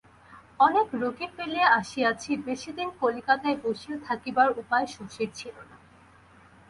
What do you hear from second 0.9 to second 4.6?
রোগী ফেলিয়া আসিয়াছে, বেশিদিন কলিকাতায় বসিয়া থাকিবার